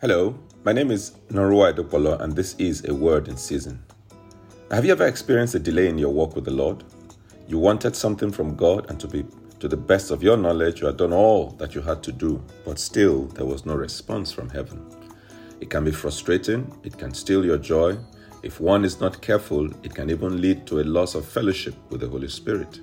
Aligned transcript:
Hello, 0.00 0.38
my 0.64 0.72
name 0.72 0.92
is 0.92 1.16
Norua 1.30 1.74
Edopolo, 1.74 2.20
and 2.20 2.36
this 2.36 2.54
is 2.54 2.84
A 2.84 2.94
Word 2.94 3.26
in 3.26 3.36
Season. 3.36 3.82
Have 4.70 4.84
you 4.84 4.92
ever 4.92 5.08
experienced 5.08 5.56
a 5.56 5.58
delay 5.58 5.88
in 5.88 5.98
your 5.98 6.12
walk 6.12 6.36
with 6.36 6.44
the 6.44 6.52
Lord? 6.52 6.84
You 7.48 7.58
wanted 7.58 7.96
something 7.96 8.30
from 8.30 8.54
God, 8.54 8.88
and 8.88 9.00
to 9.00 9.08
be 9.08 9.26
to 9.58 9.66
the 9.66 9.76
best 9.76 10.12
of 10.12 10.22
your 10.22 10.36
knowledge, 10.36 10.80
you 10.80 10.86
had 10.86 10.98
done 10.98 11.12
all 11.12 11.48
that 11.58 11.74
you 11.74 11.80
had 11.80 12.04
to 12.04 12.12
do, 12.12 12.40
but 12.64 12.78
still 12.78 13.24
there 13.34 13.44
was 13.44 13.66
no 13.66 13.74
response 13.74 14.30
from 14.30 14.48
heaven. 14.50 14.86
It 15.60 15.68
can 15.68 15.82
be 15.84 15.90
frustrating, 15.90 16.72
it 16.84 16.96
can 16.96 17.12
steal 17.12 17.44
your 17.44 17.58
joy. 17.58 17.98
If 18.44 18.60
one 18.60 18.84
is 18.84 19.00
not 19.00 19.20
careful, 19.20 19.68
it 19.82 19.96
can 19.96 20.10
even 20.10 20.40
lead 20.40 20.64
to 20.68 20.78
a 20.78 20.84
loss 20.84 21.16
of 21.16 21.26
fellowship 21.26 21.74
with 21.90 22.02
the 22.02 22.08
Holy 22.08 22.28
Spirit. 22.28 22.78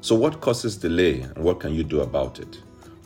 So, 0.00 0.16
what 0.16 0.40
causes 0.40 0.76
delay, 0.76 1.20
and 1.20 1.44
what 1.44 1.60
can 1.60 1.72
you 1.72 1.84
do 1.84 2.00
about 2.00 2.40
it? 2.40 2.58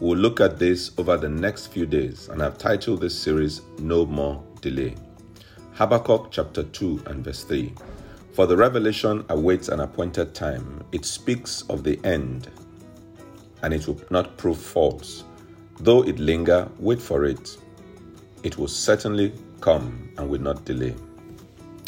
We'll 0.05 0.19
look 0.19 0.39
at 0.39 0.59
this 0.59 0.91
over 0.99 1.17
the 1.17 1.31
next 1.31 1.69
few 1.69 1.87
days, 1.87 2.29
and 2.29 2.43
I've 2.43 2.59
titled 2.59 3.01
this 3.01 3.19
series 3.19 3.63
No 3.79 4.05
More 4.05 4.45
Delay. 4.61 4.97
Habakkuk 5.73 6.31
chapter 6.31 6.63
2 6.63 7.05
and 7.07 7.25
verse 7.25 7.43
3. 7.45 7.73
For 8.35 8.47
the 8.47 8.55
revelation 8.55 9.25
awaits 9.31 9.71
an 9.71 9.81
appointed 9.81 10.35
time. 10.35 10.85
It 10.93 11.07
speaks 11.07 11.63
of 11.71 11.85
the 11.85 11.99
end, 12.05 12.51
and 13.63 13.73
it 13.73 13.87
will 13.87 13.99
not 14.11 14.37
prove 14.37 14.59
false. 14.59 15.25
Though 15.81 16.03
it 16.03 16.19
linger, 16.19 16.69
wait 16.79 17.01
for 17.01 17.25
it. 17.25 17.57
It 18.43 18.59
will 18.59 18.69
certainly 18.69 19.33
come 19.63 20.11
and 20.19 20.29
will 20.29 20.43
not 20.43 20.67
delay. 20.67 20.95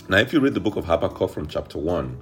Now, 0.08 0.16
if 0.16 0.32
you 0.32 0.40
read 0.40 0.54
the 0.54 0.60
book 0.60 0.76
of 0.76 0.86
Habakkuk 0.86 1.32
from 1.32 1.48
chapter 1.48 1.76
1, 1.76 2.18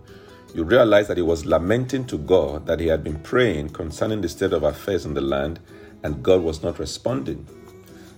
you 0.56 0.64
realize 0.64 1.06
that 1.06 1.18
he 1.18 1.22
was 1.22 1.46
lamenting 1.46 2.04
to 2.06 2.18
God 2.18 2.66
that 2.66 2.80
he 2.80 2.88
had 2.88 3.04
been 3.04 3.20
praying 3.20 3.68
concerning 3.70 4.20
the 4.22 4.28
state 4.28 4.52
of 4.52 4.64
affairs 4.64 5.04
in 5.04 5.14
the 5.14 5.20
land 5.20 5.60
and 6.04 6.22
God 6.22 6.42
was 6.42 6.62
not 6.62 6.78
responding. 6.78 7.44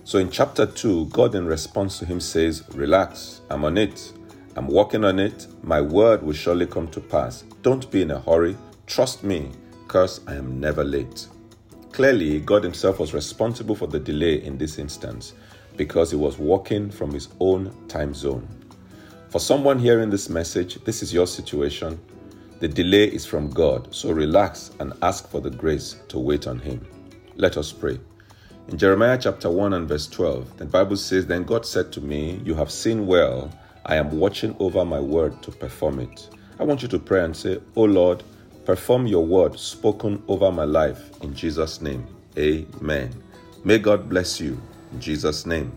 So 0.03 0.19
in 0.19 0.29
chapter 0.29 0.65
2, 0.65 1.07
God, 1.07 1.35
in 1.35 1.45
response 1.45 1.99
to 1.99 2.05
him, 2.05 2.19
says, 2.19 2.63
Relax, 2.73 3.41
I'm 3.49 3.65
on 3.65 3.77
it. 3.77 4.13
I'm 4.55 4.67
working 4.67 5.03
on 5.03 5.19
it. 5.19 5.47
My 5.63 5.81
word 5.81 6.21
will 6.21 6.33
surely 6.33 6.65
come 6.65 6.87
to 6.89 7.01
pass. 7.01 7.43
Don't 7.61 7.89
be 7.91 8.03
in 8.03 8.11
a 8.11 8.19
hurry. 8.21 8.55
Trust 8.85 9.23
me, 9.23 9.51
because 9.83 10.21
I 10.27 10.35
am 10.35 10.59
never 10.59 10.83
late. 10.83 11.27
Clearly, 11.91 12.39
God 12.39 12.63
Himself 12.63 12.99
was 12.99 13.13
responsible 13.13 13.75
for 13.75 13.87
the 13.87 13.99
delay 13.99 14.43
in 14.43 14.57
this 14.57 14.77
instance 14.77 15.33
because 15.75 16.11
He 16.11 16.17
was 16.17 16.37
working 16.37 16.89
from 16.89 17.11
His 17.11 17.29
own 17.39 17.73
time 17.87 18.13
zone. 18.13 18.47
For 19.29 19.39
someone 19.39 19.79
hearing 19.79 20.09
this 20.09 20.29
message, 20.29 20.83
this 20.85 21.03
is 21.03 21.13
your 21.13 21.27
situation. 21.27 21.99
The 22.59 22.67
delay 22.67 23.05
is 23.05 23.25
from 23.25 23.49
God, 23.49 23.93
so 23.93 24.11
relax 24.11 24.71
and 24.79 24.93
ask 25.01 25.29
for 25.29 25.41
the 25.41 25.49
grace 25.49 25.97
to 26.07 26.17
wait 26.17 26.47
on 26.47 26.59
Him. 26.59 26.85
Let 27.39 27.55
us 27.55 27.71
pray. 27.71 27.99
In 28.67 28.79
Jeremiah 28.79 29.19
chapter 29.21 29.51
1 29.51 29.73
and 29.73 29.87
verse 29.87 30.07
12, 30.07 30.57
the 30.57 30.65
Bible 30.65 30.97
says, 30.97 31.27
Then 31.27 31.43
God 31.43 31.67
said 31.67 31.91
to 31.91 32.01
me, 32.01 32.41
You 32.43 32.55
have 32.55 32.71
seen 32.71 33.05
well, 33.05 33.51
I 33.85 33.95
am 33.97 34.17
watching 34.17 34.55
over 34.57 34.83
my 34.83 34.99
word 34.99 35.43
to 35.43 35.51
perform 35.51 35.99
it. 35.99 36.29
I 36.59 36.63
want 36.63 36.81
you 36.81 36.87
to 36.87 36.97
pray 36.97 37.23
and 37.23 37.37
say, 37.37 37.59
Oh 37.75 37.83
Lord, 37.83 38.23
perform 38.65 39.05
your 39.05 39.23
word 39.23 39.59
spoken 39.59 40.23
over 40.27 40.51
my 40.51 40.63
life 40.63 41.11
in 41.21 41.35
Jesus' 41.35 41.79
name. 41.79 42.07
Amen. 42.39 43.13
May 43.63 43.77
God 43.77 44.09
bless 44.09 44.41
you 44.41 44.59
in 44.91 44.99
Jesus' 44.99 45.45
name. 45.45 45.71